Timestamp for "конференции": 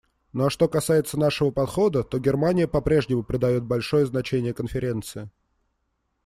4.51-5.29